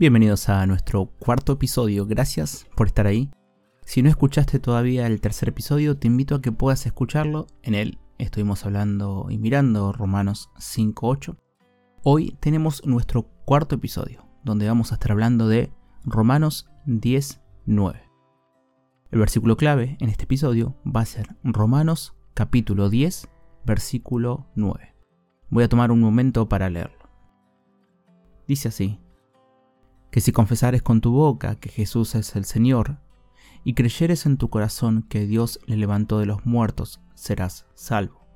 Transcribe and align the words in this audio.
Bienvenidos 0.00 0.48
a 0.48 0.66
nuestro 0.66 1.10
cuarto 1.18 1.52
episodio, 1.52 2.06
gracias 2.06 2.66
por 2.74 2.86
estar 2.86 3.06
ahí. 3.06 3.30
Si 3.84 4.00
no 4.00 4.08
escuchaste 4.08 4.58
todavía 4.58 5.06
el 5.06 5.20
tercer 5.20 5.50
episodio, 5.50 5.98
te 5.98 6.06
invito 6.06 6.34
a 6.34 6.40
que 6.40 6.52
puedas 6.52 6.86
escucharlo. 6.86 7.48
En 7.62 7.74
él 7.74 7.98
estuvimos 8.16 8.64
hablando 8.64 9.26
y 9.28 9.36
mirando 9.36 9.92
Romanos 9.92 10.48
5.8. 10.56 11.36
Hoy 12.02 12.34
tenemos 12.40 12.82
nuestro 12.86 13.24
cuarto 13.44 13.74
episodio, 13.74 14.26
donde 14.42 14.66
vamos 14.66 14.90
a 14.90 14.94
estar 14.94 15.12
hablando 15.12 15.48
de 15.48 15.70
Romanos 16.04 16.70
10.9. 16.86 18.00
El 19.10 19.18
versículo 19.18 19.58
clave 19.58 19.98
en 20.00 20.08
este 20.08 20.24
episodio 20.24 20.76
va 20.86 21.02
a 21.02 21.04
ser 21.04 21.36
Romanos 21.44 22.16
capítulo 22.32 22.88
10, 22.88 23.28
versículo 23.66 24.46
9. 24.54 24.94
Voy 25.50 25.64
a 25.64 25.68
tomar 25.68 25.92
un 25.92 26.00
momento 26.00 26.48
para 26.48 26.70
leerlo. 26.70 27.10
Dice 28.48 28.68
así, 28.68 28.98
que 30.10 30.20
si 30.20 30.32
confesares 30.32 30.82
con 30.82 31.00
tu 31.00 31.12
boca 31.12 31.54
que 31.54 31.68
Jesús 31.68 32.14
es 32.14 32.34
el 32.36 32.44
Señor, 32.44 32.98
y 33.64 33.74
creyeres 33.74 34.26
en 34.26 34.36
tu 34.36 34.48
corazón 34.48 35.04
que 35.08 35.26
Dios 35.26 35.60
le 35.66 35.76
levantó 35.76 36.18
de 36.18 36.26
los 36.26 36.46
muertos, 36.46 37.00
serás 37.14 37.66
salvo. 37.74 38.26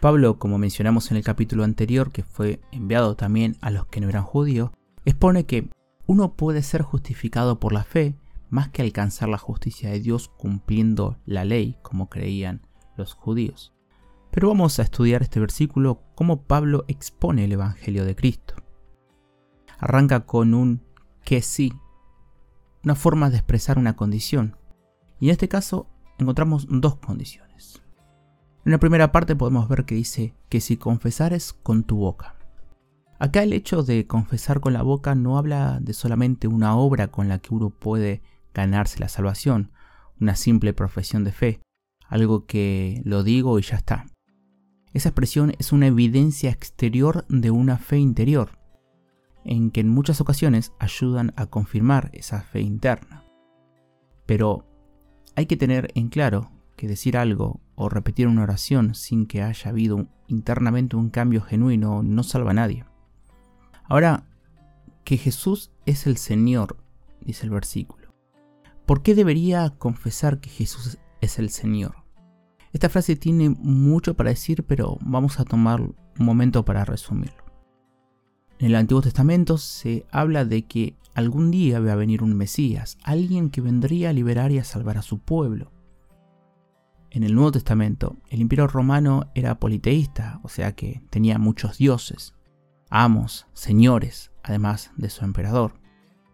Pablo, 0.00 0.38
como 0.38 0.58
mencionamos 0.58 1.10
en 1.10 1.16
el 1.16 1.24
capítulo 1.24 1.64
anterior, 1.64 2.10
que 2.10 2.22
fue 2.22 2.60
enviado 2.72 3.16
también 3.16 3.56
a 3.60 3.70
los 3.70 3.86
que 3.86 4.00
no 4.00 4.08
eran 4.08 4.24
judíos, 4.24 4.70
expone 5.04 5.44
que 5.44 5.70
uno 6.06 6.34
puede 6.34 6.62
ser 6.62 6.82
justificado 6.82 7.60
por 7.60 7.72
la 7.72 7.84
fe 7.84 8.16
más 8.48 8.68
que 8.68 8.82
alcanzar 8.82 9.28
la 9.28 9.38
justicia 9.38 9.90
de 9.90 10.00
Dios 10.00 10.28
cumpliendo 10.28 11.18
la 11.24 11.44
ley, 11.44 11.76
como 11.82 12.08
creían 12.08 12.66
los 12.96 13.14
judíos. 13.14 13.72
Pero 14.30 14.48
vamos 14.48 14.78
a 14.78 14.82
estudiar 14.82 15.22
este 15.22 15.40
versículo 15.40 16.02
como 16.14 16.42
Pablo 16.42 16.84
expone 16.88 17.44
el 17.44 17.52
Evangelio 17.52 18.04
de 18.04 18.16
Cristo 18.16 18.49
arranca 19.80 20.26
con 20.26 20.54
un 20.54 20.82
que 21.24 21.42
sí, 21.42 21.72
una 22.84 22.94
forma 22.94 23.30
de 23.30 23.38
expresar 23.38 23.78
una 23.78 23.96
condición. 23.96 24.56
Y 25.18 25.26
en 25.26 25.32
este 25.32 25.48
caso 25.48 25.88
encontramos 26.18 26.66
dos 26.68 26.96
condiciones. 26.96 27.82
En 28.64 28.72
la 28.72 28.78
primera 28.78 29.10
parte 29.10 29.34
podemos 29.34 29.68
ver 29.68 29.86
que 29.86 29.94
dice 29.94 30.34
que 30.48 30.60
si 30.60 30.76
confesares 30.76 31.54
con 31.54 31.82
tu 31.82 31.96
boca. 31.96 32.36
Acá 33.18 33.42
el 33.42 33.52
hecho 33.52 33.82
de 33.82 34.06
confesar 34.06 34.60
con 34.60 34.72
la 34.72 34.82
boca 34.82 35.14
no 35.14 35.38
habla 35.38 35.78
de 35.80 35.92
solamente 35.92 36.46
una 36.46 36.76
obra 36.76 37.08
con 37.08 37.28
la 37.28 37.38
que 37.38 37.54
uno 37.54 37.70
puede 37.70 38.22
ganarse 38.54 38.98
la 38.98 39.08
salvación, 39.08 39.72
una 40.20 40.36
simple 40.36 40.72
profesión 40.72 41.24
de 41.24 41.32
fe, 41.32 41.60
algo 42.06 42.46
que 42.46 43.00
lo 43.04 43.22
digo 43.22 43.58
y 43.58 43.62
ya 43.62 43.76
está. 43.76 44.06
Esa 44.92 45.10
expresión 45.10 45.54
es 45.58 45.72
una 45.72 45.86
evidencia 45.86 46.50
exterior 46.50 47.26
de 47.28 47.50
una 47.50 47.78
fe 47.78 47.98
interior 47.98 48.59
en 49.50 49.72
que 49.72 49.80
en 49.80 49.88
muchas 49.88 50.20
ocasiones 50.20 50.72
ayudan 50.78 51.34
a 51.36 51.46
confirmar 51.46 52.10
esa 52.14 52.40
fe 52.40 52.60
interna. 52.60 53.24
Pero 54.24 54.64
hay 55.34 55.46
que 55.46 55.56
tener 55.56 55.90
en 55.96 56.08
claro 56.08 56.52
que 56.76 56.86
decir 56.86 57.16
algo 57.16 57.60
o 57.74 57.88
repetir 57.88 58.28
una 58.28 58.44
oración 58.44 58.94
sin 58.94 59.26
que 59.26 59.42
haya 59.42 59.70
habido 59.70 60.06
internamente 60.28 60.94
un 60.94 61.10
cambio 61.10 61.42
genuino 61.42 62.04
no 62.04 62.22
salva 62.22 62.52
a 62.52 62.54
nadie. 62.54 62.84
Ahora, 63.84 64.24
que 65.02 65.16
Jesús 65.16 65.72
es 65.84 66.06
el 66.06 66.16
Señor, 66.16 66.76
dice 67.20 67.44
el 67.44 67.50
versículo. 67.50 68.14
¿Por 68.86 69.02
qué 69.02 69.16
debería 69.16 69.68
confesar 69.70 70.40
que 70.40 70.48
Jesús 70.48 70.98
es 71.20 71.40
el 71.40 71.50
Señor? 71.50 71.96
Esta 72.72 72.88
frase 72.88 73.16
tiene 73.16 73.50
mucho 73.50 74.14
para 74.14 74.30
decir, 74.30 74.64
pero 74.64 74.96
vamos 75.00 75.40
a 75.40 75.44
tomar 75.44 75.80
un 75.80 75.96
momento 76.18 76.64
para 76.64 76.84
resumirlo. 76.84 77.39
En 78.60 78.66
el 78.66 78.74
Antiguo 78.74 79.00
Testamento 79.00 79.56
se 79.56 80.04
habla 80.12 80.44
de 80.44 80.66
que 80.66 80.94
algún 81.14 81.50
día 81.50 81.80
va 81.80 81.92
a 81.92 81.96
venir 81.96 82.22
un 82.22 82.36
Mesías, 82.36 82.98
alguien 83.02 83.48
que 83.48 83.62
vendría 83.62 84.10
a 84.10 84.12
liberar 84.12 84.52
y 84.52 84.58
a 84.58 84.64
salvar 84.64 84.98
a 84.98 85.02
su 85.02 85.18
pueblo. 85.18 85.72
En 87.08 87.22
el 87.22 87.34
Nuevo 87.34 87.52
Testamento, 87.52 88.18
el 88.28 88.42
imperio 88.42 88.66
romano 88.66 89.30
era 89.34 89.58
politeísta, 89.58 90.40
o 90.42 90.50
sea 90.50 90.72
que 90.76 91.02
tenía 91.08 91.38
muchos 91.38 91.78
dioses, 91.78 92.34
amos, 92.90 93.46
señores, 93.54 94.30
además 94.42 94.90
de 94.94 95.08
su 95.08 95.24
emperador. 95.24 95.80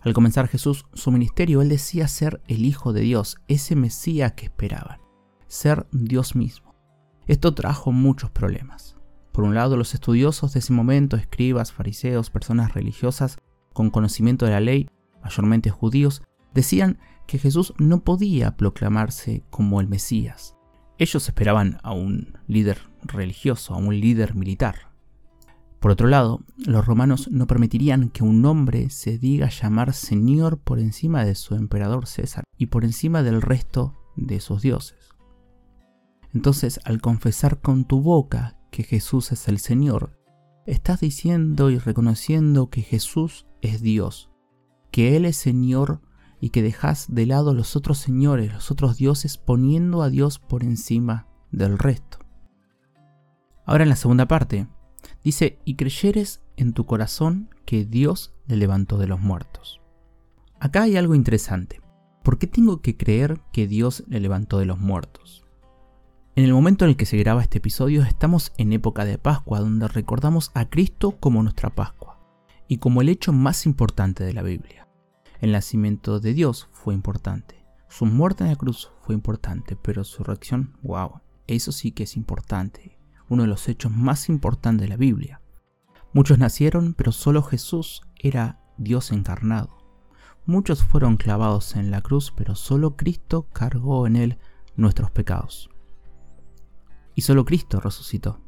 Al 0.00 0.12
comenzar 0.12 0.48
Jesús 0.48 0.84
su 0.94 1.12
ministerio, 1.12 1.62
él 1.62 1.68
decía 1.68 2.08
ser 2.08 2.42
el 2.48 2.64
Hijo 2.64 2.92
de 2.92 3.02
Dios, 3.02 3.36
ese 3.46 3.76
Mesías 3.76 4.32
que 4.32 4.46
esperaban, 4.46 4.98
ser 5.46 5.86
Dios 5.92 6.34
mismo. 6.34 6.74
Esto 7.28 7.54
trajo 7.54 7.92
muchos 7.92 8.32
problemas. 8.32 8.95
Por 9.36 9.44
un 9.44 9.54
lado, 9.54 9.76
los 9.76 9.92
estudiosos 9.92 10.54
de 10.54 10.60
ese 10.60 10.72
momento, 10.72 11.14
escribas, 11.18 11.70
fariseos, 11.70 12.30
personas 12.30 12.72
religiosas 12.72 13.36
con 13.74 13.90
conocimiento 13.90 14.46
de 14.46 14.52
la 14.52 14.60
ley, 14.60 14.88
mayormente 15.22 15.68
judíos, 15.68 16.22
decían 16.54 16.98
que 17.26 17.38
Jesús 17.38 17.74
no 17.76 18.02
podía 18.02 18.56
proclamarse 18.56 19.44
como 19.50 19.82
el 19.82 19.88
Mesías. 19.88 20.56
Ellos 20.96 21.28
esperaban 21.28 21.76
a 21.82 21.92
un 21.92 22.38
líder 22.46 22.78
religioso, 23.02 23.74
a 23.74 23.76
un 23.76 24.00
líder 24.00 24.34
militar. 24.34 24.90
Por 25.80 25.90
otro 25.90 26.08
lado, 26.08 26.42
los 26.56 26.86
romanos 26.86 27.28
no 27.30 27.46
permitirían 27.46 28.08
que 28.08 28.24
un 28.24 28.42
hombre 28.46 28.88
se 28.88 29.18
diga 29.18 29.50
llamar 29.50 29.92
Señor 29.92 30.60
por 30.60 30.78
encima 30.78 31.26
de 31.26 31.34
su 31.34 31.56
emperador 31.56 32.06
César 32.06 32.44
y 32.56 32.68
por 32.68 32.86
encima 32.86 33.22
del 33.22 33.42
resto 33.42 33.98
de 34.16 34.40
sus 34.40 34.62
dioses. 34.62 35.10
Entonces, 36.32 36.80
al 36.84 37.02
confesar 37.02 37.60
con 37.60 37.84
tu 37.84 38.00
boca 38.00 38.55
que 38.76 38.82
Jesús 38.82 39.32
es 39.32 39.48
el 39.48 39.58
Señor, 39.58 40.20
estás 40.66 41.00
diciendo 41.00 41.70
y 41.70 41.78
reconociendo 41.78 42.68
que 42.68 42.82
Jesús 42.82 43.46
es 43.62 43.80
Dios, 43.80 44.30
que 44.90 45.16
Él 45.16 45.24
es 45.24 45.38
Señor 45.38 46.02
y 46.42 46.50
que 46.50 46.60
dejas 46.60 47.06
de 47.08 47.24
lado 47.24 47.54
los 47.54 47.74
otros 47.74 47.96
señores, 47.96 48.52
los 48.52 48.70
otros 48.70 48.98
dioses, 48.98 49.38
poniendo 49.38 50.02
a 50.02 50.10
Dios 50.10 50.38
por 50.38 50.62
encima 50.62 51.26
del 51.50 51.78
resto. 51.78 52.18
Ahora 53.64 53.84
en 53.84 53.88
la 53.88 53.96
segunda 53.96 54.28
parte, 54.28 54.68
dice, 55.24 55.58
y 55.64 55.76
creyeres 55.76 56.42
en 56.58 56.74
tu 56.74 56.84
corazón 56.84 57.48
que 57.64 57.86
Dios 57.86 58.34
le 58.46 58.58
levantó 58.58 58.98
de 58.98 59.06
los 59.06 59.20
muertos. 59.20 59.80
Acá 60.60 60.82
hay 60.82 60.98
algo 60.98 61.14
interesante. 61.14 61.80
¿Por 62.22 62.36
qué 62.36 62.46
tengo 62.46 62.82
que 62.82 62.98
creer 62.98 63.40
que 63.54 63.66
Dios 63.66 64.04
le 64.06 64.20
levantó 64.20 64.58
de 64.58 64.66
los 64.66 64.78
muertos? 64.78 65.45
En 66.36 66.44
el 66.44 66.52
momento 66.52 66.84
en 66.84 66.90
el 66.90 66.96
que 66.98 67.06
se 67.06 67.16
graba 67.16 67.40
este 67.40 67.56
episodio 67.56 68.02
estamos 68.02 68.52
en 68.58 68.74
época 68.74 69.06
de 69.06 69.16
Pascua, 69.16 69.60
donde 69.60 69.88
recordamos 69.88 70.50
a 70.52 70.68
Cristo 70.68 71.12
como 71.12 71.42
nuestra 71.42 71.70
Pascua 71.70 72.20
y 72.68 72.76
como 72.76 73.00
el 73.00 73.08
hecho 73.08 73.32
más 73.32 73.64
importante 73.64 74.22
de 74.22 74.34
la 74.34 74.42
Biblia. 74.42 74.86
El 75.40 75.52
nacimiento 75.52 76.20
de 76.20 76.34
Dios 76.34 76.68
fue 76.72 76.92
importante, 76.92 77.64
su 77.88 78.04
muerte 78.04 78.44
en 78.44 78.50
la 78.50 78.56
cruz 78.56 78.90
fue 79.00 79.14
importante, 79.14 79.76
pero 79.76 80.04
su 80.04 80.24
reacción, 80.24 80.76
wow, 80.82 81.22
eso 81.46 81.72
sí 81.72 81.92
que 81.92 82.02
es 82.02 82.18
importante, 82.18 82.98
uno 83.30 83.44
de 83.44 83.48
los 83.48 83.66
hechos 83.66 83.90
más 83.90 84.28
importantes 84.28 84.82
de 84.82 84.88
la 84.88 84.98
Biblia. 84.98 85.40
Muchos 86.12 86.38
nacieron, 86.38 86.92
pero 86.92 87.12
solo 87.12 87.42
Jesús 87.42 88.02
era 88.14 88.60
Dios 88.76 89.10
encarnado. 89.10 89.78
Muchos 90.44 90.84
fueron 90.84 91.16
clavados 91.16 91.76
en 91.76 91.90
la 91.90 92.02
cruz, 92.02 92.30
pero 92.36 92.56
solo 92.56 92.94
Cristo 92.94 93.48
cargó 93.54 94.06
en 94.06 94.16
él 94.16 94.38
nuestros 94.76 95.10
pecados 95.10 95.70
y 97.16 97.22
solo 97.22 97.44
Cristo 97.44 97.80
resucitó. 97.80 98.40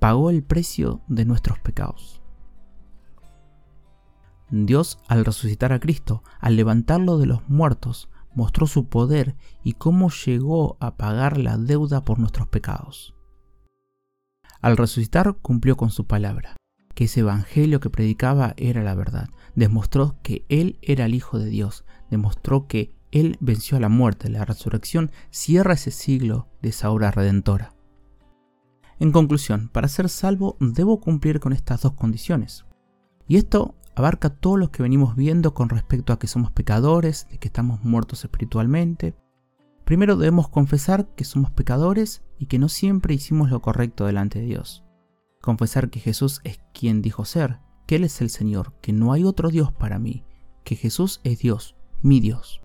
Pagó 0.00 0.30
el 0.30 0.42
precio 0.42 1.02
de 1.06 1.24
nuestros 1.24 1.60
pecados. 1.60 2.20
Dios, 4.50 4.98
al 5.06 5.24
resucitar 5.24 5.72
a 5.72 5.78
Cristo, 5.78 6.24
al 6.40 6.56
levantarlo 6.56 7.18
de 7.18 7.26
los 7.26 7.48
muertos, 7.48 8.08
mostró 8.34 8.66
su 8.66 8.88
poder 8.88 9.36
y 9.62 9.74
cómo 9.74 10.10
llegó 10.10 10.76
a 10.80 10.96
pagar 10.96 11.38
la 11.38 11.58
deuda 11.58 12.04
por 12.04 12.18
nuestros 12.18 12.48
pecados. 12.48 13.14
Al 14.60 14.76
resucitar 14.76 15.36
cumplió 15.42 15.76
con 15.76 15.90
su 15.90 16.06
palabra, 16.06 16.56
que 16.94 17.04
ese 17.04 17.20
evangelio 17.20 17.80
que 17.80 17.90
predicaba 17.90 18.54
era 18.56 18.82
la 18.82 18.94
verdad, 18.94 19.28
demostró 19.54 20.16
que 20.22 20.46
Él 20.48 20.78
era 20.80 21.04
el 21.04 21.14
Hijo 21.14 21.38
de 21.38 21.46
Dios, 21.46 21.84
demostró 22.10 22.66
que 22.66 22.94
él 23.12 23.36
venció 23.40 23.76
a 23.76 23.80
la 23.80 23.90
muerte, 23.90 24.28
la 24.30 24.44
resurrección 24.44 25.12
cierra 25.30 25.74
ese 25.74 25.90
siglo 25.90 26.48
de 26.62 26.70
esa 26.70 26.90
obra 26.90 27.10
redentora. 27.10 27.74
En 28.98 29.12
conclusión, 29.12 29.68
para 29.68 29.88
ser 29.88 30.08
salvo 30.08 30.56
debo 30.60 31.00
cumplir 31.00 31.38
con 31.38 31.52
estas 31.52 31.82
dos 31.82 31.92
condiciones. 31.92 32.64
Y 33.28 33.36
esto 33.36 33.74
abarca 33.94 34.30
todo 34.30 34.56
lo 34.56 34.70
que 34.70 34.82
venimos 34.82 35.14
viendo 35.14 35.54
con 35.54 35.68
respecto 35.68 36.12
a 36.12 36.18
que 36.18 36.26
somos 36.26 36.50
pecadores, 36.52 37.26
de 37.30 37.38
que 37.38 37.48
estamos 37.48 37.84
muertos 37.84 38.24
espiritualmente. 38.24 39.14
Primero 39.84 40.16
debemos 40.16 40.48
confesar 40.48 41.14
que 41.14 41.24
somos 41.24 41.50
pecadores 41.50 42.22
y 42.38 42.46
que 42.46 42.58
no 42.58 42.68
siempre 42.68 43.14
hicimos 43.14 43.50
lo 43.50 43.60
correcto 43.60 44.06
delante 44.06 44.38
de 44.38 44.46
Dios. 44.46 44.84
Confesar 45.42 45.90
que 45.90 46.00
Jesús 46.00 46.40
es 46.44 46.60
quien 46.72 47.02
dijo 47.02 47.24
ser, 47.24 47.58
que 47.86 47.96
Él 47.96 48.04
es 48.04 48.20
el 48.22 48.30
Señor, 48.30 48.72
que 48.80 48.92
no 48.92 49.12
hay 49.12 49.24
otro 49.24 49.50
Dios 49.50 49.72
para 49.72 49.98
mí, 49.98 50.24
que 50.64 50.76
Jesús 50.76 51.20
es 51.24 51.40
Dios, 51.40 51.76
mi 52.00 52.20
Dios. 52.20 52.62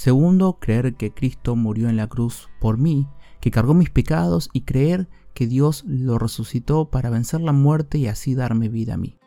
Segundo, 0.00 0.58
creer 0.58 0.94
que 0.94 1.12
Cristo 1.12 1.56
murió 1.56 1.90
en 1.90 1.98
la 1.98 2.06
cruz 2.06 2.48
por 2.58 2.78
mí, 2.78 3.06
que 3.38 3.50
cargó 3.50 3.74
mis 3.74 3.90
pecados 3.90 4.48
y 4.54 4.62
creer 4.62 5.10
que 5.34 5.46
Dios 5.46 5.84
lo 5.86 6.18
resucitó 6.18 6.88
para 6.88 7.10
vencer 7.10 7.42
la 7.42 7.52
muerte 7.52 7.98
y 7.98 8.06
así 8.06 8.34
darme 8.34 8.70
vida 8.70 8.94
a 8.94 8.96
mí. 8.96 9.18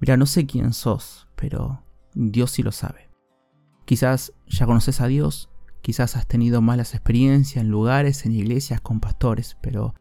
Mira, 0.00 0.18
no 0.18 0.26
sé 0.26 0.44
quién 0.44 0.74
sos, 0.74 1.28
pero 1.34 1.82
Dios 2.12 2.50
sí 2.50 2.62
lo 2.62 2.72
sabe. 2.72 3.08
Quizás 3.86 4.34
ya 4.48 4.66
conoces 4.66 5.00
a 5.00 5.06
Dios, 5.06 5.48
quizás 5.80 6.14
has 6.16 6.26
tenido 6.26 6.60
malas 6.60 6.92
experiencias 6.92 7.64
en 7.64 7.70
lugares, 7.70 8.26
en 8.26 8.32
iglesias, 8.32 8.82
con 8.82 9.00
pastores, 9.00 9.56
pero 9.62 9.94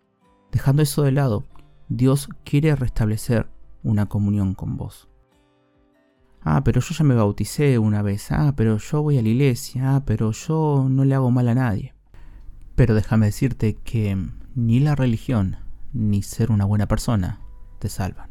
dejando 0.51 0.81
eso 0.81 1.03
de 1.03 1.13
lado, 1.13 1.45
Dios 1.87 2.27
quiere 2.43 2.75
restablecer 2.75 3.49
una 3.81 4.07
comunión 4.07 4.55
con 4.55 4.75
vos. 4.75 5.07
Ah, 6.43 6.63
pero 6.63 6.81
yo 6.81 6.93
ya 6.93 7.03
me 7.03 7.15
bauticé 7.15 7.77
una 7.79 8.01
vez. 8.01 8.31
Ah, 8.31 8.53
pero 8.55 8.77
yo 8.77 9.01
voy 9.01 9.17
a 9.17 9.21
la 9.21 9.29
iglesia. 9.29 9.95
Ah, 9.95 10.05
pero 10.05 10.31
yo 10.31 10.87
no 10.89 11.05
le 11.05 11.15
hago 11.15 11.31
mal 11.31 11.47
a 11.47 11.55
nadie. 11.55 11.93
Pero 12.75 12.95
déjame 12.95 13.27
decirte 13.27 13.75
que 13.75 14.17
ni 14.55 14.79
la 14.79 14.95
religión 14.95 15.57
ni 15.93 16.21
ser 16.23 16.51
una 16.51 16.65
buena 16.65 16.87
persona 16.87 17.39
te 17.79 17.87
salvan. 17.87 18.29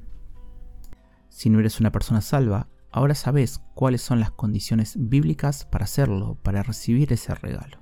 Si 1.28 1.48
no 1.48 1.60
eres 1.60 1.80
una 1.80 1.92
persona 1.92 2.20
salva, 2.20 2.68
ahora 2.90 3.14
sabes 3.14 3.62
cuáles 3.74 4.02
son 4.02 4.20
las 4.20 4.30
condiciones 4.30 4.94
bíblicas 4.98 5.64
para 5.64 5.84
hacerlo, 5.84 6.38
para 6.42 6.62
recibir 6.62 7.12
ese 7.12 7.34
regalo. 7.34 7.78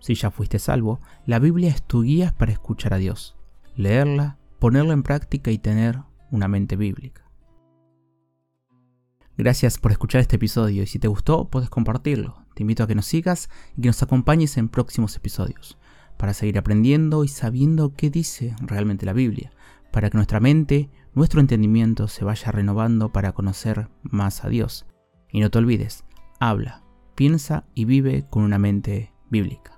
Si 0.00 0.14
ya 0.14 0.30
fuiste 0.30 0.58
salvo, 0.58 1.00
la 1.26 1.38
Biblia 1.38 1.70
es 1.70 1.82
tu 1.82 2.02
guía 2.02 2.34
para 2.38 2.52
escuchar 2.52 2.94
a 2.94 2.98
Dios, 2.98 3.36
leerla, 3.74 4.38
ponerla 4.58 4.94
en 4.94 5.02
práctica 5.02 5.50
y 5.50 5.58
tener 5.58 6.00
una 6.30 6.48
mente 6.48 6.76
bíblica. 6.76 7.25
Gracias 9.38 9.76
por 9.76 9.92
escuchar 9.92 10.22
este 10.22 10.36
episodio 10.36 10.82
y 10.82 10.86
si 10.86 10.98
te 10.98 11.08
gustó 11.08 11.48
puedes 11.50 11.68
compartirlo. 11.68 12.46
Te 12.54 12.62
invito 12.62 12.82
a 12.82 12.86
que 12.86 12.94
nos 12.94 13.04
sigas 13.04 13.50
y 13.76 13.82
que 13.82 13.88
nos 13.88 14.02
acompañes 14.02 14.56
en 14.56 14.70
próximos 14.70 15.14
episodios 15.14 15.76
para 16.16 16.32
seguir 16.32 16.56
aprendiendo 16.56 17.22
y 17.22 17.28
sabiendo 17.28 17.92
qué 17.94 18.08
dice 18.08 18.56
realmente 18.60 19.04
la 19.04 19.12
Biblia, 19.12 19.52
para 19.92 20.08
que 20.08 20.16
nuestra 20.16 20.40
mente, 20.40 20.88
nuestro 21.12 21.40
entendimiento 21.40 22.08
se 22.08 22.24
vaya 22.24 22.50
renovando 22.50 23.12
para 23.12 23.32
conocer 23.32 23.90
más 24.02 24.42
a 24.42 24.48
Dios. 24.48 24.86
Y 25.30 25.40
no 25.40 25.50
te 25.50 25.58
olvides, 25.58 26.04
habla, 26.40 26.82
piensa 27.14 27.66
y 27.74 27.84
vive 27.84 28.26
con 28.30 28.42
una 28.42 28.58
mente 28.58 29.12
bíblica. 29.28 29.75